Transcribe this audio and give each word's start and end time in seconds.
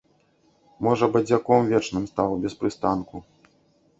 Можа, 0.85 1.09
бадзяком 1.15 1.69
вечным 1.73 2.09
стаў, 2.11 2.29
без 2.45 2.55
прыстанку. 2.61 3.15